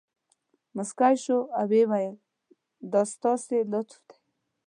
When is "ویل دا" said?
1.91-3.01